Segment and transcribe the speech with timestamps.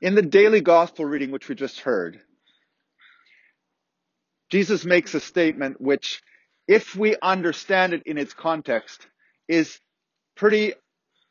[0.00, 2.20] In the daily gospel reading, which we just heard,
[4.50, 6.22] Jesus makes a statement which,
[6.68, 9.06] if we understand it in its context,
[9.48, 9.80] is
[10.36, 10.74] pretty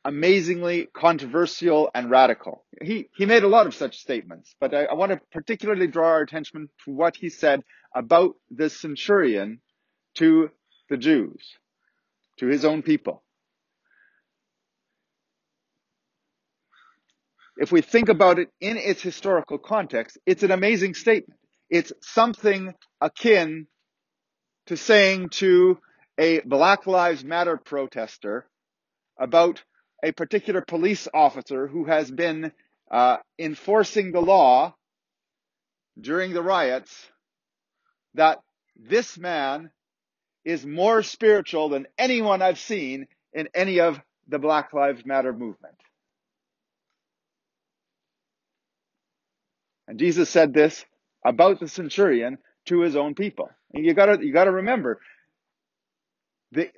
[0.04, 2.66] amazingly controversial and radical.
[2.82, 6.10] He, he made a lot of such statements, but I, I want to particularly draw
[6.10, 7.62] our attention to what he said
[7.96, 9.62] about the centurion
[10.16, 10.50] to
[10.90, 11.42] the Jews,
[12.40, 13.24] to his own people.
[17.58, 21.40] If we think about it in its historical context, it's an amazing statement.
[21.70, 23.68] It's something akin
[24.68, 25.80] to saying to
[26.18, 28.48] a Black Lives Matter protester
[29.20, 29.64] about
[30.04, 32.52] a particular police officer who has been
[32.92, 34.76] uh, enforcing the law
[36.00, 37.08] during the riots
[38.14, 38.40] that
[38.76, 39.72] this man
[40.46, 45.76] is more spiritual than anyone I've seen in any of the Black Lives Matter movement.
[49.88, 50.86] And Jesus said this
[51.26, 53.50] about the centurion to his own people.
[53.74, 55.00] And you gotta, you gotta remember,
[56.52, 56.70] the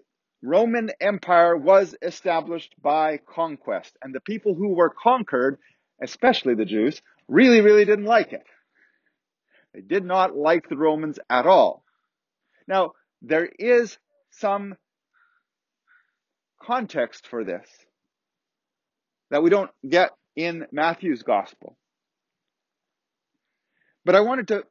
[0.41, 5.57] Roman Empire was established by conquest, and the people who were conquered,
[6.01, 8.43] especially the Jews, really, really didn't like it.
[9.73, 11.83] They did not like the Romans at all.
[12.67, 13.97] Now, there is
[14.31, 14.75] some
[16.61, 17.67] context for this
[19.31, 21.77] that we don't get in Matthew's gospel.
[24.09, 24.63] But I wanted to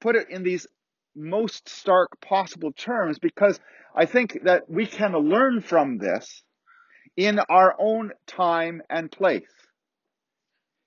[0.00, 0.66] put it in these
[1.14, 3.60] most stark possible terms because
[3.94, 6.42] I think that we can learn from this
[7.14, 9.52] in our own time and place.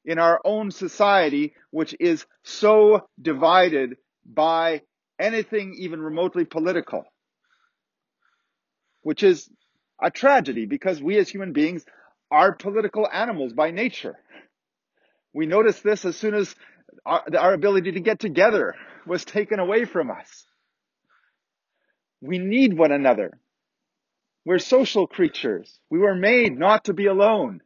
[0.05, 4.81] In our own society, which is so divided by
[5.19, 7.03] anything even remotely political.
[9.03, 9.47] Which is
[10.01, 11.85] a tragedy because we as human beings
[12.31, 14.15] are political animals by nature.
[15.31, 16.55] We notice this as soon as
[17.05, 20.45] our, our ability to get together was taken away from us.
[22.21, 23.39] We need one another.
[24.45, 25.79] We're social creatures.
[25.89, 27.61] We were made not to be alone.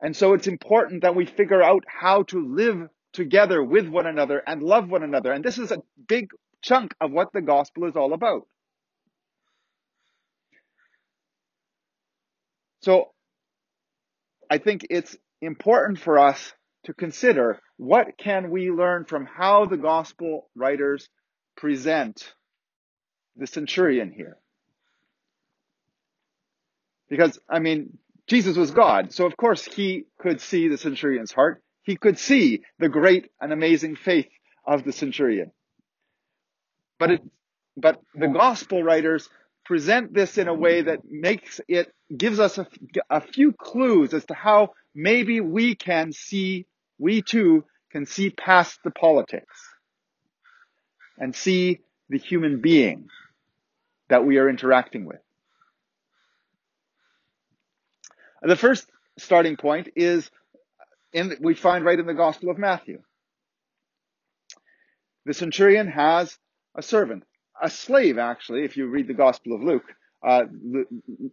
[0.00, 4.42] And so it's important that we figure out how to live together with one another
[4.46, 5.32] and love one another.
[5.32, 6.30] And this is a big
[6.62, 8.46] chunk of what the gospel is all about.
[12.82, 13.10] So
[14.50, 16.52] I think it's important for us
[16.84, 21.08] to consider what can we learn from how the gospel writers
[21.56, 22.32] present
[23.36, 24.38] the centurion here.
[27.08, 27.98] Because, I mean,
[28.28, 31.62] Jesus was God, so of course he could see the centurion's heart.
[31.82, 34.28] He could see the great and amazing faith
[34.64, 35.50] of the centurion.
[36.98, 37.20] But it,
[37.76, 39.28] but the gospel writers
[39.64, 42.66] present this in a way that makes it, gives us a,
[43.08, 46.66] a few clues as to how maybe we can see
[47.00, 49.68] we too can see past the politics
[51.18, 53.08] and see the human being
[54.08, 55.20] that we are interacting with.
[58.42, 58.88] The first
[59.18, 60.30] starting point is
[61.12, 63.02] in, we find right in the Gospel of Matthew.
[65.26, 66.38] The centurion has
[66.74, 67.24] a servant,
[67.60, 69.84] a slave actually, if you read the Gospel of Luke.
[70.22, 70.44] Uh,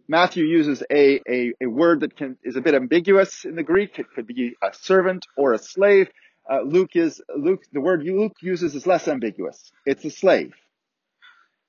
[0.08, 3.98] Matthew uses a, a, a, word that can, is a bit ambiguous in the Greek.
[3.98, 6.08] It could be a servant or a slave.
[6.50, 9.70] Uh, Luke is, Luke, the word Luke uses is less ambiguous.
[9.84, 10.54] It's a slave.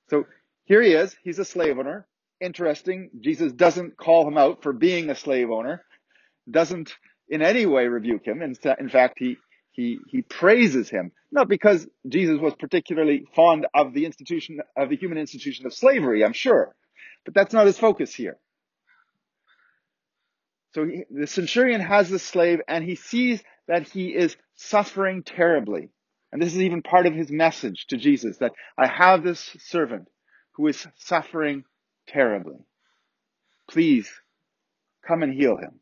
[0.08, 0.24] So
[0.64, 1.14] here he is.
[1.22, 2.06] He's a slave owner.
[2.40, 3.10] Interesting.
[3.20, 5.84] Jesus doesn't call him out for being a slave owner.
[6.50, 6.94] Doesn't
[7.28, 8.40] in any way rebuke him.
[8.40, 9.36] In, in fact, he,
[9.72, 11.12] he, he praises him.
[11.30, 16.24] Not because Jesus was particularly fond of the institution, of the human institution of slavery,
[16.24, 16.74] I'm sure
[17.24, 18.38] but that's not his focus here.
[20.74, 25.90] So he, the centurion has this slave and he sees that he is suffering terribly.
[26.32, 30.08] And this is even part of his message to Jesus that I have this servant
[30.52, 31.64] who is suffering
[32.06, 32.58] terribly.
[33.68, 34.10] Please
[35.06, 35.80] come and heal him.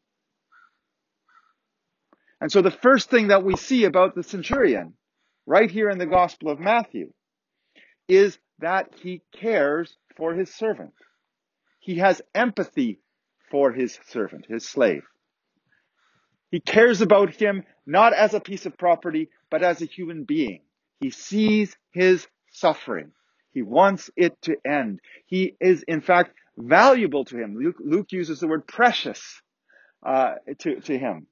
[2.40, 4.94] And so the first thing that we see about the centurion
[5.44, 7.12] right here in the Gospel of Matthew
[8.06, 10.94] is that he cares for his servant.
[11.88, 13.00] He has empathy
[13.50, 15.04] for his servant, his slave.
[16.50, 20.60] He cares about him not as a piece of property, but as a human being.
[21.00, 23.12] He sees his suffering.
[23.52, 25.00] He wants it to end.
[25.24, 27.56] He is, in fact, valuable to him.
[27.56, 29.40] Luke, Luke uses the word precious
[30.04, 31.26] uh, to, to him.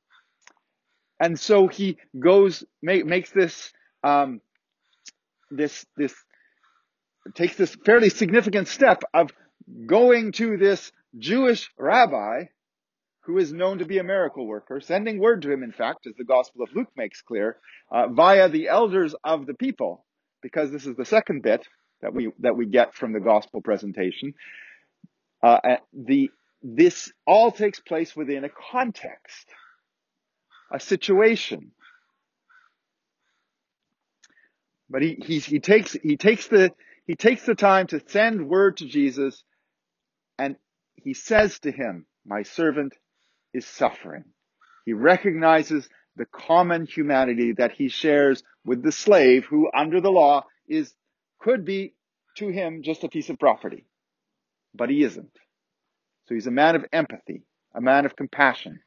[1.20, 4.40] And so he goes, make, makes this, um,
[5.50, 6.14] this, this,
[7.34, 9.30] takes this fairly significant step of
[9.86, 12.44] going to this Jewish rabbi
[13.26, 16.14] who is known to be a miracle worker, sending word to him, in fact, as
[16.16, 17.58] the Gospel of Luke makes clear,
[17.90, 20.04] uh, via the elders of the people,
[20.42, 21.66] because this is the second bit
[22.02, 24.34] that we that we get from the Gospel presentation.
[25.42, 25.58] Uh,
[25.92, 26.30] the
[26.62, 29.48] this all takes place within a context,
[30.72, 31.72] a situation.
[34.88, 36.72] But he, he, he takes he takes the
[37.06, 39.42] he takes the time to send word to Jesus,
[40.38, 40.56] and
[40.94, 42.94] he says to him, "My servant
[43.52, 44.24] is suffering.
[44.84, 50.44] He recognizes the common humanity that he shares with the slave who under the law
[50.68, 50.94] is,
[51.38, 51.94] could be
[52.36, 53.86] to him just a piece of property.
[54.74, 55.32] But he isn't.
[56.26, 57.42] So he's a man of empathy,
[57.74, 58.80] a man of compassion.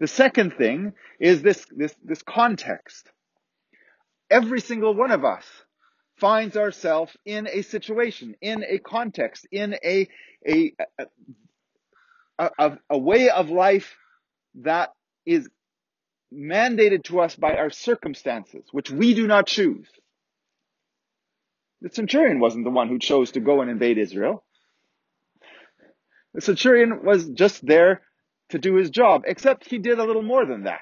[0.00, 3.10] The second thing is this, this, this context.
[4.30, 5.44] Every single one of us
[6.20, 10.08] finds ourselves in a situation, in a context, in a,
[10.46, 11.06] a, a
[12.38, 13.96] a, a way of life
[14.56, 14.90] that
[15.26, 15.48] is
[16.32, 19.88] mandated to us by our circumstances, which we do not choose.
[21.80, 24.44] The centurion wasn't the one who chose to go and invade Israel.
[26.34, 28.02] The centurion was just there
[28.50, 30.80] to do his job, except he did a little more than that.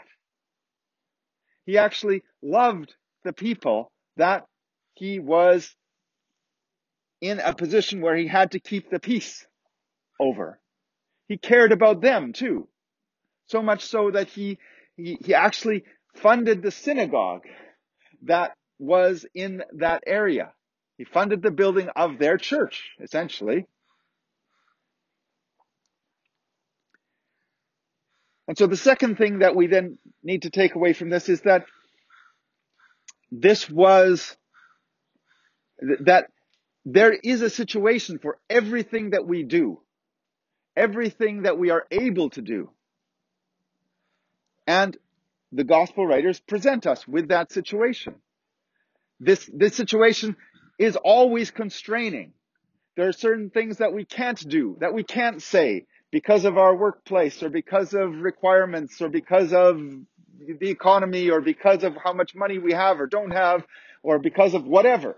[1.65, 2.95] He actually loved
[3.25, 4.47] the people that
[4.97, 5.75] he was
[7.21, 9.47] in a position where he had to keep the peace
[10.19, 10.59] over.
[11.29, 12.69] He cared about them too.
[13.47, 14.59] So much so that he,
[14.97, 15.85] he, he actually
[16.15, 17.45] funded the synagogue
[18.23, 20.53] that was in that area.
[20.99, 23.67] He funded the building of their church, essentially.
[28.49, 31.43] And so the second thing that we then need to take away from this is
[31.43, 31.67] that
[33.31, 34.37] this was,
[36.01, 36.31] that
[36.85, 39.81] there is a situation for everything that we do
[40.77, 42.71] everything that we are able to do.
[44.67, 44.97] And
[45.53, 48.17] the gospel writers present us with that situation.
[49.19, 50.37] This, this situation
[50.79, 52.33] is always constraining.
[52.97, 56.77] There are certain things that we can't do, that we can't say because of our
[56.77, 59.81] workplace or because of requirements or because of
[60.39, 63.65] the economy or because of how much money we have or don't have
[64.03, 65.17] or because of whatever.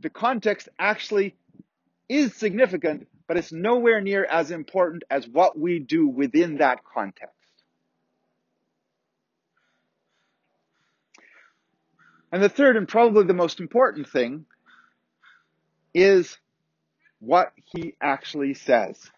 [0.00, 1.36] The context actually
[2.08, 7.34] is significant, but it's nowhere near as important as what we do within that context.
[12.32, 14.46] And the third and probably the most important thing
[15.92, 16.38] is
[17.18, 19.10] what he actually says.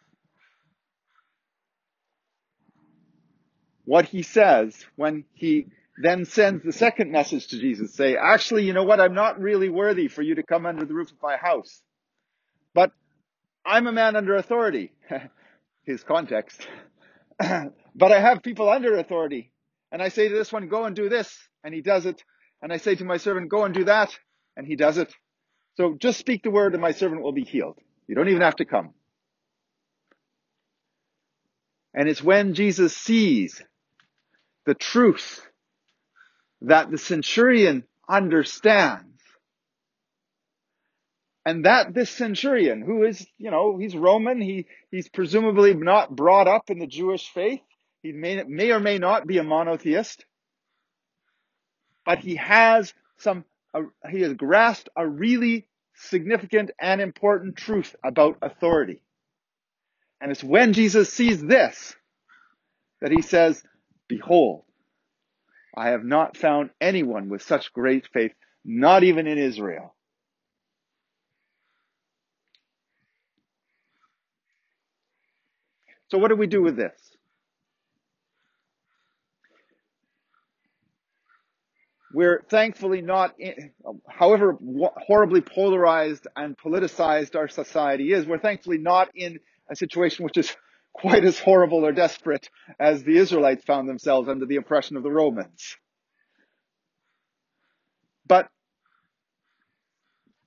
[3.84, 5.66] What he says when he
[5.98, 9.00] then sends the second message to Jesus, say, actually, you know what?
[9.00, 11.82] I'm not really worthy for you to come under the roof of my house.
[12.74, 12.92] But
[13.64, 14.92] I'm a man under authority.
[15.84, 16.66] His context.
[17.38, 19.50] but I have people under authority.
[19.90, 21.36] And I say to this one, go and do this.
[21.62, 22.22] And he does it.
[22.62, 24.16] And I say to my servant, go and do that.
[24.56, 25.12] And he does it.
[25.76, 27.78] So just speak the word and my servant will be healed.
[28.06, 28.94] You don't even have to come.
[31.94, 33.62] And it's when Jesus sees
[34.64, 35.46] the truth
[36.62, 39.12] that the centurion understands
[41.44, 46.46] and that this centurion, who is, you know, he's Roman, he, he's presumably not brought
[46.46, 47.62] up in the Jewish faith.
[48.02, 50.24] He may, may or may not be a monotheist.
[52.04, 53.44] But he has some,
[54.08, 59.02] he has grasped a really significant and important truth about authority.
[60.20, 61.96] And it's when Jesus sees this
[63.00, 63.62] that he says,
[64.08, 64.64] Behold,
[65.74, 68.32] I have not found anyone with such great faith,
[68.64, 69.94] not even in Israel.
[76.08, 76.92] So what do we do with this?
[82.14, 83.70] We're thankfully not, in,
[84.06, 84.58] however
[85.06, 90.54] horribly polarized and politicized our society is, we're thankfully not in a situation which is
[90.92, 95.10] quite as horrible or desperate as the Israelites found themselves under the oppression of the
[95.10, 95.76] Romans.
[98.26, 98.48] But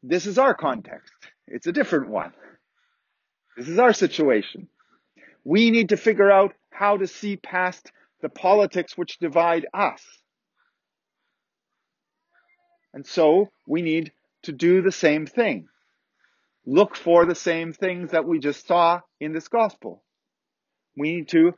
[0.03, 1.13] this is our context.
[1.47, 2.33] It's a different one.
[3.57, 4.67] This is our situation.
[5.43, 10.03] We need to figure out how to see past the politics which divide us.
[12.93, 15.67] And so we need to do the same thing.
[16.65, 20.04] Look for the same things that we just saw in this gospel.
[20.97, 21.53] We need to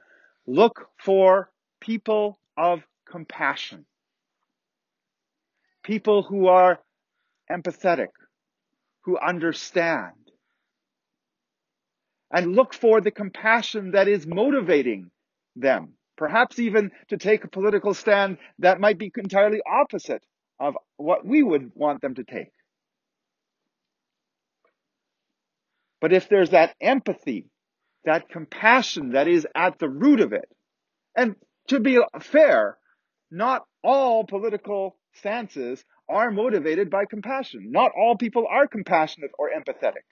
[0.45, 3.85] look for people of compassion.
[5.83, 6.79] People who are
[7.49, 8.09] empathetic,
[9.03, 10.13] who understand,
[12.31, 15.11] and look for the compassion that is motivating
[15.55, 15.93] them.
[16.17, 20.23] Perhaps even to take a political stand that might be entirely opposite
[20.59, 22.51] of what we would want them to take.
[26.01, 27.45] But if there's that empathy,
[28.07, 30.49] that compassion that is at the root of it,
[31.15, 31.35] and
[31.67, 32.77] to be fair,
[33.29, 37.69] not all political stances are motivated by compassion.
[37.71, 40.05] Not all people are compassionate or empathetic.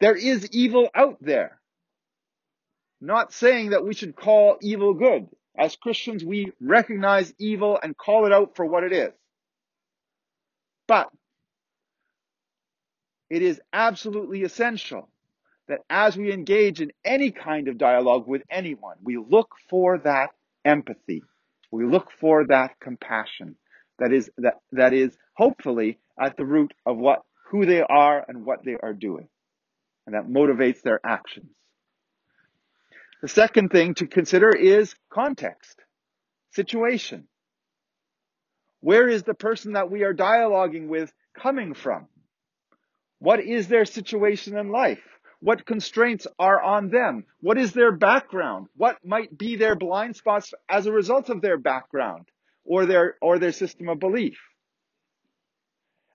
[0.00, 1.60] There is evil out there.
[2.98, 5.26] Not saying that we should call evil good.
[5.56, 9.12] As Christians, we recognize evil and call it out for what it is.
[10.86, 11.08] But
[13.28, 15.10] it is absolutely essential
[15.68, 20.30] that as we engage in any kind of dialogue with anyone, we look for that
[20.64, 21.22] empathy.
[21.70, 23.56] We look for that compassion
[23.98, 28.44] that is, that, that is hopefully at the root of what, who they are and
[28.44, 29.28] what they are doing.
[30.06, 31.50] And that motivates their actions.
[33.20, 35.82] The second thing to consider is context,
[36.52, 37.28] situation.
[38.80, 42.06] Where is the person that we are dialoguing with coming from?
[43.18, 45.02] What is their situation in life?
[45.40, 47.24] What constraints are on them?
[47.40, 48.66] What is their background?
[48.76, 52.26] What might be their blind spots as a result of their background
[52.64, 54.38] or their, or their system of belief?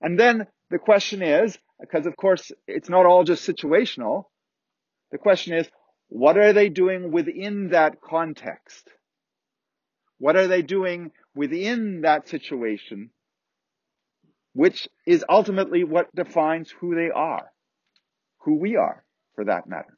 [0.01, 4.25] And then the question is, because of course it's not all just situational,
[5.11, 5.69] the question is,
[6.09, 8.89] what are they doing within that context?
[10.19, 13.09] What are they doing within that situation,
[14.53, 17.49] which is ultimately what defines who they are,
[18.39, 19.03] who we are
[19.35, 19.97] for that matter.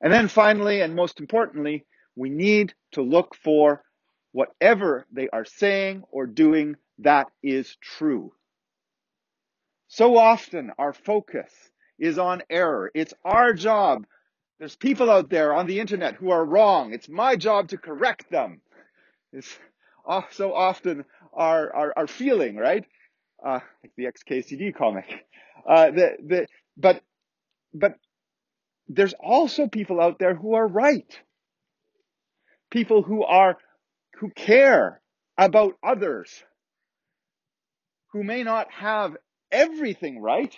[0.00, 1.84] And then finally, and most importantly,
[2.16, 3.82] we need to look for
[4.32, 8.32] whatever they are saying or doing that is true.
[9.88, 11.50] So often our focus
[11.98, 12.90] is on error.
[12.94, 14.06] It's our job.
[14.58, 16.92] There's people out there on the internet who are wrong.
[16.92, 18.60] It's my job to correct them.
[19.32, 19.58] It's
[20.30, 22.84] so often our, our, our feeling, right?
[23.44, 25.26] Uh, like the XKCD comic.
[25.68, 26.46] Uh, the, the,
[26.78, 27.02] but,
[27.74, 27.92] but
[28.88, 31.20] there's also people out there who are right.
[32.70, 33.58] People who are,
[34.14, 35.02] who care
[35.36, 36.42] about others,
[38.12, 39.16] who may not have
[39.52, 40.56] everything right.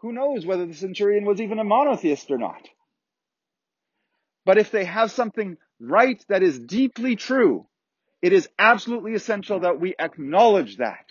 [0.00, 2.68] Who knows whether the centurion was even a monotheist or not?
[4.44, 7.66] But if they have something right that is deeply true,
[8.20, 11.06] it is absolutely essential that we acknowledge that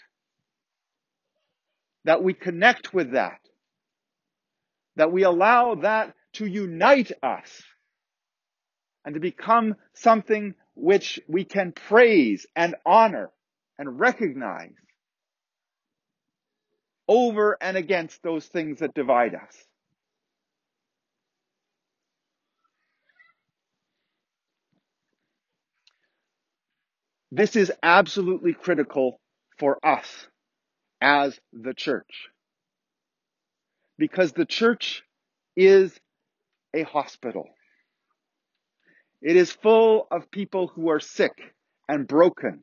[2.06, 3.39] that we connect with that,
[4.96, 7.62] that we allow that to unite us
[9.06, 13.32] and to become something which we can praise and honor
[13.77, 14.74] and recognize
[17.08, 19.56] over and against those things that divide us.
[27.32, 29.20] This is absolutely critical
[29.58, 30.27] for us
[31.01, 32.29] as the church.
[33.98, 35.03] Because the church
[35.56, 35.98] is
[36.74, 37.50] a hospital.
[39.22, 41.34] It is full of people who are sick
[41.88, 42.62] and broken.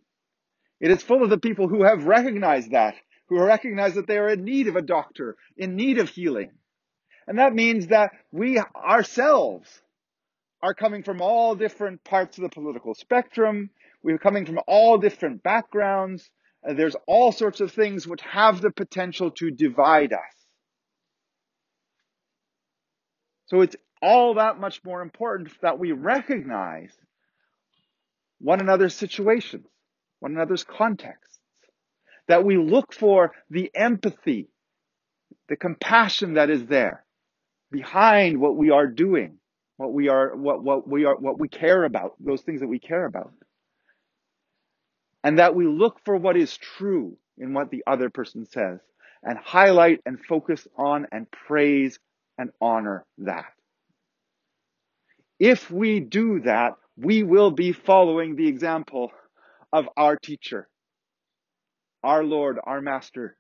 [0.81, 2.95] It is full of the people who have recognized that,
[3.29, 6.53] who recognize that they are in need of a doctor, in need of healing.
[7.27, 9.83] And that means that we ourselves
[10.63, 13.71] are coming from all different parts of the political spectrum.
[14.03, 16.31] We're coming from all different backgrounds.
[16.67, 20.21] Uh, there's all sorts of things which have the potential to divide us.
[23.47, 26.93] So it's all that much more important that we recognize
[28.41, 29.67] one another's situations,
[30.21, 31.39] one another's contexts,
[32.29, 34.49] that we look for the empathy,
[35.49, 37.05] the compassion that is there
[37.71, 39.39] behind what we are doing,
[39.77, 42.79] what we are, what, what we are, what we care about, those things that we
[42.79, 43.33] care about
[45.27, 48.79] and that we look for what is true in what the other person says
[49.25, 51.99] and highlight and focus on and praise
[52.39, 53.47] and honor that.
[55.41, 59.11] If we do that, we will be following the example
[59.73, 60.69] of our teacher,
[62.05, 63.37] our Lord, our Master.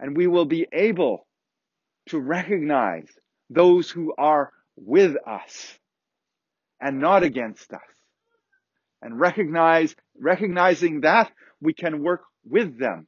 [0.00, 1.26] And we will be able
[2.08, 3.10] to recognize
[3.50, 5.78] those who are with us
[6.80, 7.95] and not against us
[9.02, 13.06] and recognize, recognizing that we can work with them.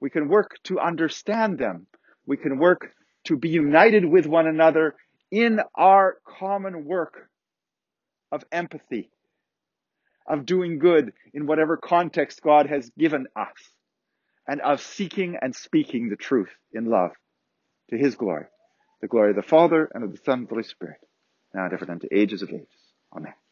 [0.00, 1.86] We can work to understand them.
[2.26, 2.92] We can work
[3.24, 4.94] to be united with one another
[5.30, 7.28] in our common work
[8.32, 9.10] of empathy,
[10.26, 13.72] of doing good in whatever context God has given us,
[14.46, 17.12] and of seeking and speaking the truth in love.
[17.90, 18.46] to his glory,
[19.00, 20.98] the glory of the Father and of the Son and the Holy Spirit,
[21.54, 23.47] now and ever ages of ages.